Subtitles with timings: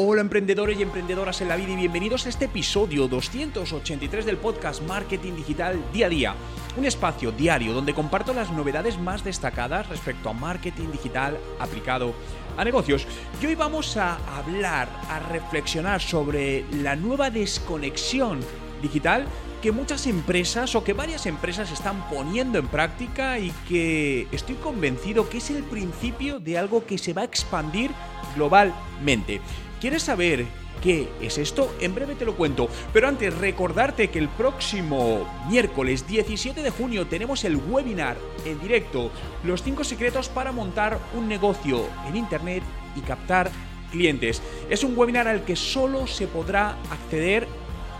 [0.00, 4.80] Hola emprendedores y emprendedoras en la vida y bienvenidos a este episodio 283 del podcast
[4.82, 6.34] Marketing Digital Día a Día,
[6.76, 12.14] un espacio diario donde comparto las novedades más destacadas respecto a marketing digital aplicado
[12.56, 13.08] a negocios.
[13.42, 18.38] Y hoy vamos a hablar, a reflexionar sobre la nueva desconexión
[18.80, 19.26] digital
[19.60, 25.28] que muchas empresas o que varias empresas están poniendo en práctica y que estoy convencido
[25.28, 27.90] que es el principio de algo que se va a expandir
[28.36, 29.40] globalmente.
[29.80, 30.44] ¿Quieres saber
[30.82, 31.72] qué es esto?
[31.80, 32.68] En breve te lo cuento.
[32.92, 39.12] Pero antes, recordarte que el próximo miércoles 17 de junio tenemos el webinar en directo,
[39.44, 42.62] los 5 secretos para montar un negocio en Internet
[42.96, 43.50] y captar
[43.92, 44.42] clientes.
[44.68, 47.46] Es un webinar al que solo se podrá acceder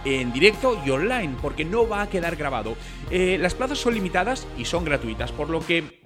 [0.05, 2.77] en directo y online, porque no va a quedar grabado.
[3.11, 5.99] Eh, las plazas son limitadas y son gratuitas, por lo que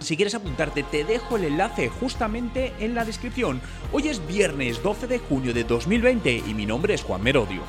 [0.00, 3.60] si quieres apuntarte, te dejo el enlace justamente en la descripción.
[3.92, 7.62] Hoy es viernes 12 de junio de 2020 y mi nombre es Juan Merodio.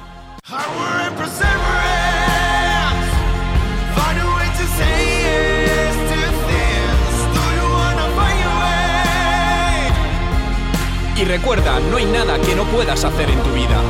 [11.17, 13.81] Y recuerda, no hay nada que no puedas hacer en tu vida.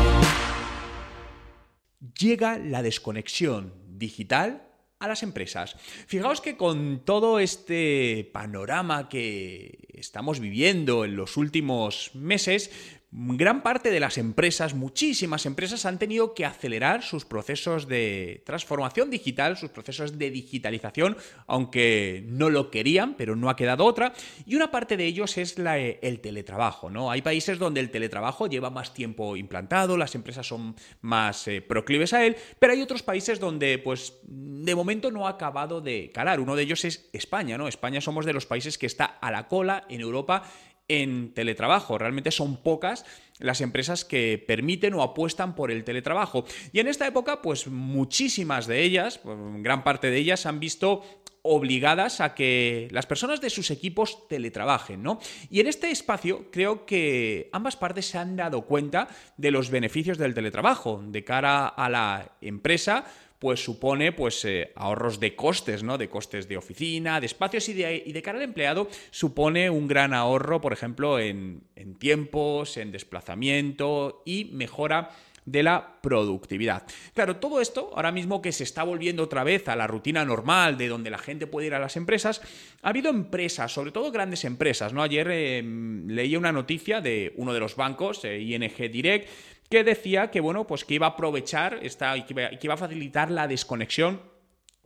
[2.18, 4.69] Llega la desconexión digital
[5.00, 5.76] a las empresas.
[6.08, 13.90] Fijaos que con todo este panorama que estamos viviendo en los últimos meses, gran parte
[13.90, 19.72] de las empresas, muchísimas empresas, han tenido que acelerar sus procesos de transformación digital, sus
[19.72, 24.14] procesos de digitalización, aunque no lo querían, pero no ha quedado otra.
[24.46, 26.92] Y una parte de ellos es la, el teletrabajo.
[26.92, 27.10] ¿no?
[27.10, 32.14] Hay países donde el teletrabajo lleva más tiempo implantado, las empresas son más eh, proclives
[32.14, 36.40] a él, pero hay otros países donde, pues, de momento no ha acabado de calar.
[36.40, 37.68] Uno de ellos es España, ¿no?
[37.68, 40.44] España somos de los países que está a la cola en Europa
[40.90, 41.98] en teletrabajo.
[41.98, 43.06] Realmente son pocas
[43.38, 46.44] las empresas que permiten o apuestan por el teletrabajo.
[46.74, 51.04] Y en esta época, pues muchísimas de ellas, gran parte de ellas, han visto
[51.42, 55.20] obligadas a que las personas de sus equipos teletrabajen, ¿no?
[55.50, 59.08] Y en este espacio creo que ambas partes se han dado cuenta
[59.38, 63.06] de los beneficios del teletrabajo de cara a la empresa
[63.40, 65.98] pues supone pues, eh, ahorros de costes, ¿no?
[65.98, 69.88] De costes de oficina, de espacios y de, y de, cara al empleado supone un
[69.88, 75.12] gran ahorro, por ejemplo, en, en tiempos, en desplazamiento y mejora
[75.52, 76.84] de la productividad.
[77.14, 80.78] Claro, todo esto, ahora mismo que se está volviendo otra vez a la rutina normal
[80.78, 82.42] de donde la gente puede ir a las empresas,
[82.82, 85.02] ha habido empresas, sobre todo grandes empresas, ¿no?
[85.02, 85.64] Ayer eh,
[86.08, 89.30] leí una noticia de uno de los bancos, eh, ING Direct,
[89.70, 93.48] que decía que, bueno, pues que iba a aprovechar, esta, que iba a facilitar la
[93.48, 94.22] desconexión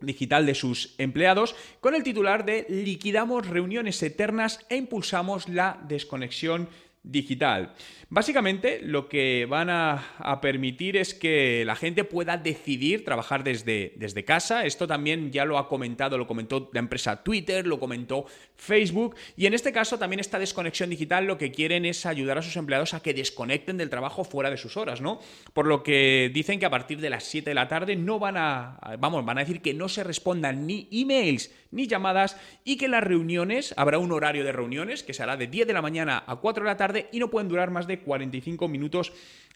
[0.00, 6.62] digital de sus empleados con el titular de liquidamos reuniones eternas e impulsamos la desconexión
[6.62, 6.83] digital.
[8.08, 14.24] Básicamente lo que van a, permitir es que la gente pueda decidir trabajar desde, desde
[14.24, 14.64] casa.
[14.64, 18.26] Esto también ya lo ha comentado, lo comentó la empresa Twitter, lo comentó
[18.56, 19.16] Facebook.
[19.36, 22.56] Y en este caso también esta desconexión digital lo que quieren es ayudar a sus
[22.56, 25.20] empleados a que desconecten del trabajo fuera de sus horas, ¿no?
[25.52, 28.36] Por lo que dicen que a partir de las 7 de la tarde no van
[28.36, 32.88] a, vamos, van a decir que no se respondan ni emails ni llamadas y que
[32.88, 36.36] las reuniones, habrá un horario de reuniones que será de 10 de la mañana a
[36.36, 39.12] 4 de la tarde y no pueden durar más de 45 minutos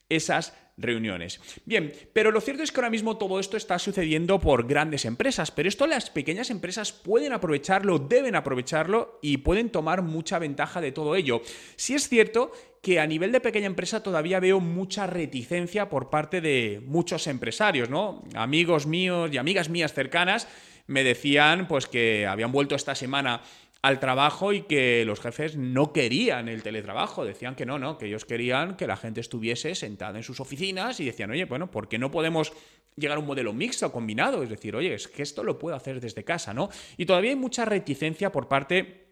[0.09, 1.41] esas reuniones.
[1.65, 5.50] Bien, pero lo cierto es que ahora mismo todo esto está sucediendo por grandes empresas,
[5.50, 10.93] pero esto las pequeñas empresas pueden aprovecharlo, deben aprovecharlo y pueden tomar mucha ventaja de
[10.93, 11.43] todo ello.
[11.76, 16.41] Si es cierto que a nivel de pequeña empresa todavía veo mucha reticencia por parte
[16.41, 18.22] de muchos empresarios, ¿no?
[18.34, 20.47] Amigos míos y amigas mías cercanas
[20.87, 23.43] me decían pues que habían vuelto esta semana
[23.88, 28.04] al trabajo y que los jefes no querían el teletrabajo, decían que no, no, que
[28.04, 31.88] ellos querían que la gente estuviese sentada en sus oficinas y decían, oye, bueno, ¿por
[31.88, 32.53] qué no podemos
[32.97, 34.43] llegar a un modelo mixto, combinado?
[34.43, 36.69] Es decir, oye, es que esto lo puedo hacer desde casa, ¿no?
[36.99, 39.07] Y todavía hay mucha reticencia por parte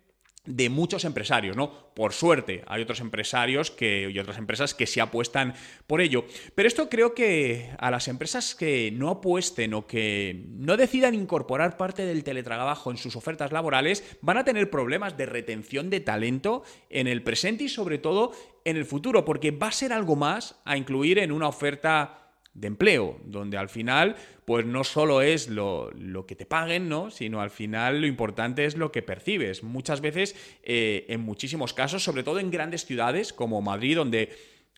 [0.46, 1.86] de muchos empresarios, ¿no?
[1.94, 5.54] Por suerte, hay otros empresarios que, y otras empresas que sí apuestan
[5.86, 6.24] por ello.
[6.54, 11.76] Pero esto creo que a las empresas que no apuesten o que no decidan incorporar
[11.76, 16.62] parte del teletrabajo en sus ofertas laborales van a tener problemas de retención de talento
[16.90, 18.32] en el presente y sobre todo
[18.64, 22.25] en el futuro, porque va a ser algo más a incluir en una oferta
[22.56, 25.92] de empleo, donde al final, pues no solo es lo,
[26.26, 27.10] que te paguen, ¿no?
[27.10, 29.62] Sino al final lo importante es lo que percibes.
[29.62, 34.30] Muchas veces, eh, en muchísimos casos, sobre todo en grandes ciudades como Madrid, donde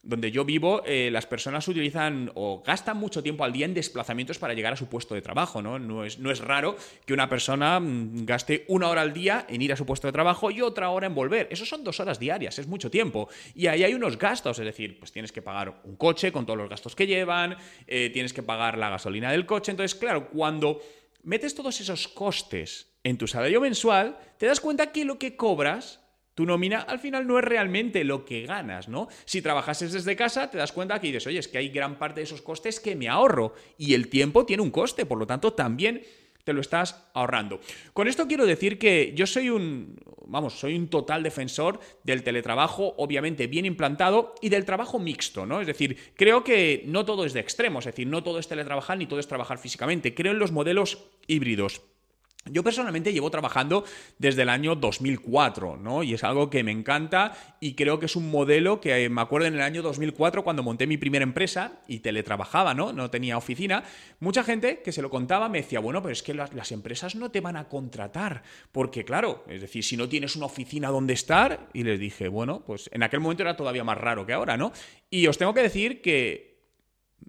[0.03, 4.39] donde yo vivo, eh, las personas utilizan o gastan mucho tiempo al día en desplazamientos
[4.39, 5.79] para llegar a su puesto de trabajo, ¿no?
[5.79, 9.61] No es, no es raro que una persona mm, gaste una hora al día en
[9.61, 11.49] ir a su puesto de trabajo y otra hora en volver.
[11.50, 13.29] Eso son dos horas diarias, es mucho tiempo.
[13.55, 16.59] Y ahí hay unos gastos, es decir, pues tienes que pagar un coche con todos
[16.59, 17.56] los gastos que llevan,
[17.87, 19.73] eh, tienes que pagar la gasolina del coche.
[19.73, 20.81] Entonces, claro, cuando
[21.23, 26.01] metes todos esos costes en tu salario mensual, te das cuenta que lo que cobras
[26.38, 29.08] tu nómina al final no es realmente lo que ganas, ¿no?
[29.25, 32.20] Si trabajases desde casa, te das cuenta que dices, oye, es que hay gran parte
[32.20, 35.55] de esos costes que me ahorro y el tiempo tiene un coste, por lo tanto
[35.55, 36.00] también
[36.44, 37.58] te lo estás ahorrando.
[37.93, 39.99] Con esto quiero decir que yo soy un,
[40.29, 45.61] vamos, soy un total defensor del teletrabajo, obviamente bien implantado, y del trabajo mixto, ¿no?
[45.61, 48.96] Es decir, creo que no todo es de extremos, es decir, no todo es teletrabajar
[48.96, 50.14] ni todo es trabajar físicamente.
[50.14, 51.82] Creo en los modelos híbridos.
[52.46, 53.85] Yo personalmente llevo trabajando
[54.19, 56.02] desde el año 2004, ¿no?
[56.02, 59.20] Y es algo que me encanta y creo que es un modelo que eh, me
[59.20, 62.93] acuerdo en el año 2004 cuando monté mi primera empresa y teletrabajaba, ¿no?
[62.93, 63.85] No tenía oficina.
[64.20, 67.17] Mucha gente que se lo contaba me decía, bueno, pero es que las, las empresas
[67.17, 68.43] no te van a contratar,
[68.73, 72.62] porque claro, es decir, si no tienes una oficina donde estar, y les dije, bueno,
[72.64, 74.73] pues en aquel momento era todavía más raro que ahora, ¿no?
[75.11, 76.48] Y os tengo que decir que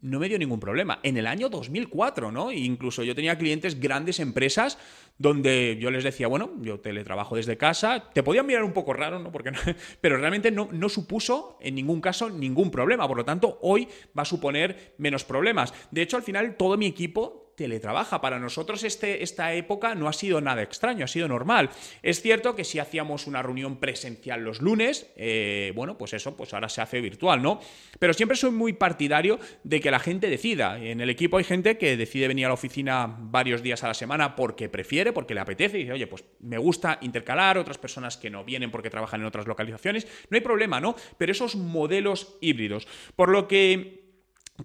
[0.02, 1.00] no me dio ningún problema.
[1.04, 2.52] En el año 2004, ¿no?
[2.52, 4.78] incluso yo tenía clientes, grandes empresas,
[5.18, 9.20] donde yo les decía, bueno, yo teletrabajo desde casa, te podían mirar un poco raro,
[9.20, 9.32] ¿no?
[9.32, 9.52] Porque
[10.02, 13.08] pero realmente no, no supuso en ningún caso ningún problema.
[13.08, 13.88] Por lo tanto, hoy
[14.18, 15.74] va a suponer menos problemas.
[15.92, 18.22] De hecho, al final todo mi equipo teletrabaja.
[18.22, 21.70] Para nosotros este, esta época no ha sido nada extraño, ha sido normal.
[22.02, 26.54] Es cierto que si hacíamos una reunión presencial los lunes, eh, bueno, pues eso, pues
[26.54, 27.60] ahora se hace virtual, ¿no?
[28.00, 30.80] Pero siempre soy muy partidario de que la gente decida.
[30.80, 33.94] En el equipo hay gente que decide venir a la oficina varios días a la
[33.94, 38.16] semana porque prefiere, porque le apetece, y dice, oye, pues me gusta intercalar, otras personas
[38.16, 40.96] que no vienen porque trabajan en otras localizaciones, no hay problema, ¿no?
[41.18, 42.88] Pero esos modelos híbridos.
[43.18, 43.99] Por lo que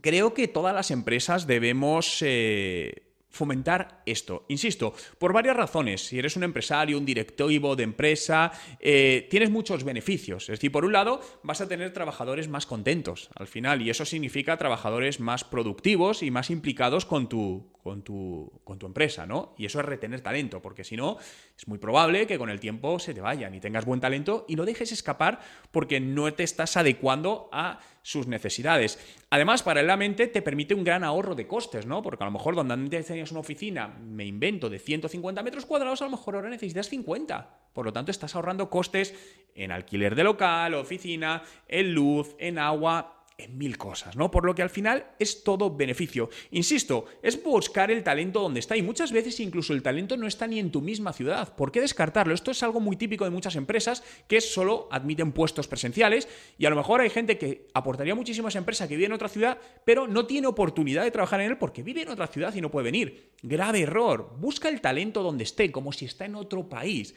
[0.00, 3.05] creo que todas las empresas debemos eh,
[3.35, 4.46] fomentar esto.
[4.49, 6.06] Insisto, por varias razones.
[6.06, 10.44] Si eres un empresario, un directivo de empresa, eh, tienes muchos beneficios.
[10.44, 14.05] Es decir, por un lado, vas a tener trabajadores más contentos al final y eso
[14.05, 19.55] significa trabajadores más productivos y más implicados con tu, con tu, con tu empresa, ¿no?
[19.59, 21.19] Y eso es retener talento, porque si no,
[21.55, 24.57] es muy probable que con el tiempo se te vayan y tengas buen talento y
[24.57, 25.39] lo dejes escapar
[25.71, 28.99] porque no te estás adecuando a sus necesidades.
[29.29, 32.01] Además, paralelamente te permite un gran ahorro de costes, ¿no?
[32.01, 36.01] Porque a lo mejor donde antes tenías una oficina, me invento, de 150 metros cuadrados,
[36.01, 37.65] a lo mejor ahora necesitas 50.
[37.75, 39.15] Por lo tanto, estás ahorrando costes
[39.55, 44.31] en alquiler de local, oficina, en luz, en agua, en mil cosas, ¿no?
[44.31, 46.31] Por lo que al final es todo beneficio.
[46.53, 50.47] Insisto, es buscar el talento donde está y muchas veces incluso el talento no está
[50.47, 51.55] ni en tu misma ciudad.
[51.57, 52.33] ¿Por qué descartarlo?
[52.33, 56.29] Esto es algo muy típico de muchas empresas que solo admiten puestos presenciales
[56.59, 59.13] y a lo mejor hay gente que aportaría muchísimo a esa empresa que vive en
[59.13, 62.55] otra ciudad, pero no tiene oportunidad de trabajar en él porque vive en otra ciudad
[62.55, 63.33] y no puede venir.
[63.43, 64.37] Grave error.
[64.39, 67.15] Busca el talento donde esté, como si está en otro país.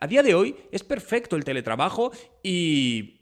[0.00, 2.12] A día de hoy es perfecto el teletrabajo
[2.42, 3.17] y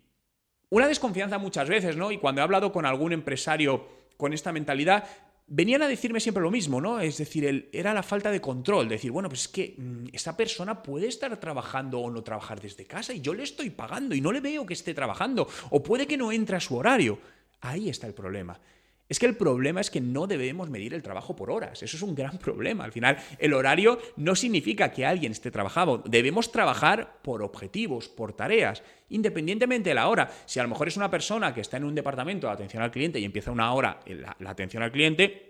[0.71, 2.11] una desconfianza muchas veces, ¿no?
[2.11, 3.87] Y cuando he hablado con algún empresario
[4.17, 5.05] con esta mentalidad,
[5.47, 6.99] venían a decirme siempre lo mismo, ¿no?
[7.01, 10.83] Es decir, era la falta de control, decir, bueno, pues es que mm, esa persona
[10.83, 14.33] puede estar trabajando o no trabajar desde casa y yo le estoy pagando y no
[14.33, 17.19] le veo que esté trabajando, o puede que no entre a su horario.
[17.61, 18.59] Ahí está el problema.
[19.09, 21.83] Es que el problema es que no debemos medir el trabajo por horas.
[21.83, 22.85] Eso es un gran problema.
[22.85, 26.03] Al final, el horario no significa que alguien esté trabajando.
[26.05, 30.31] Debemos trabajar por objetivos, por tareas, independientemente de la hora.
[30.47, 32.91] Si a lo mejor es una persona que está en un departamento de atención al
[32.91, 35.46] cliente y empieza una hora la, la atención al cliente,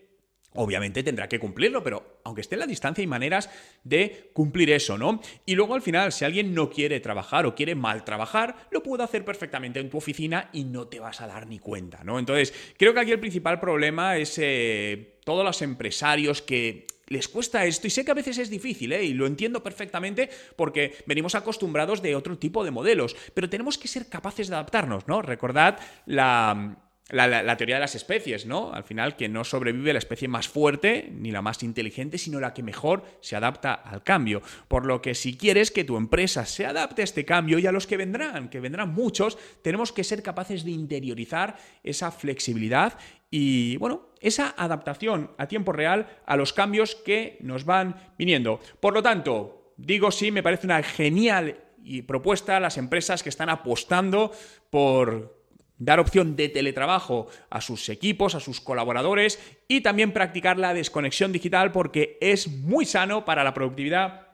[0.56, 3.50] Obviamente tendrá que cumplirlo, pero aunque esté en la distancia hay maneras
[3.84, 5.20] de cumplir eso, ¿no?
[5.44, 9.04] Y luego al final, si alguien no quiere trabajar o quiere mal trabajar, lo puede
[9.04, 12.18] hacer perfectamente en tu oficina y no te vas a dar ni cuenta, ¿no?
[12.18, 17.64] Entonces, creo que aquí el principal problema es eh, todos los empresarios que les cuesta
[17.64, 19.04] esto y sé que a veces es difícil, ¿eh?
[19.04, 23.88] y lo entiendo perfectamente porque venimos acostumbrados de otro tipo de modelos, pero tenemos que
[23.88, 25.22] ser capaces de adaptarnos, ¿no?
[25.22, 28.72] Recordad la la, teoría de las especies, ¿no?
[28.72, 32.52] Al final, que no sobrevive la especie más fuerte ni la más inteligente, sino la
[32.52, 34.42] que mejor se adapta al cambio.
[34.66, 37.72] Por lo que si quieres que tu empresa se adapte a este cambio y a
[37.72, 42.98] los que vendrán, que vendrán muchos, tenemos que ser capaces de interiorizar esa flexibilidad
[43.30, 48.60] y, bueno, esa adaptación a tiempo real a los cambios que nos van viniendo.
[48.80, 51.62] Por lo tanto, digo sí, me parece una genial
[52.06, 54.32] propuesta a las empresas que están apostando
[54.70, 55.35] por
[55.78, 61.32] dar opción de teletrabajo a sus equipos, a sus colaboradores y también practicar la desconexión
[61.32, 64.25] digital porque es muy sano para la productividad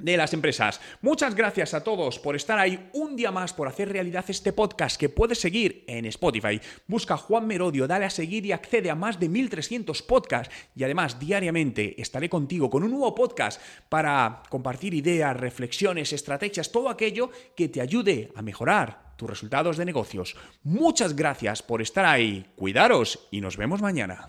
[0.00, 0.80] de las empresas.
[1.02, 4.96] Muchas gracias a todos por estar ahí un día más, por hacer realidad este podcast
[4.96, 6.60] que puedes seguir en Spotify.
[6.86, 10.54] Busca Juan Merodio, dale a seguir y accede a más de 1300 podcasts.
[10.76, 16.90] Y además, diariamente estaré contigo con un nuevo podcast para compartir ideas, reflexiones, estrategias, todo
[16.90, 20.36] aquello que te ayude a mejorar tus resultados de negocios.
[20.62, 22.46] Muchas gracias por estar ahí.
[22.54, 24.28] Cuidaros y nos vemos mañana.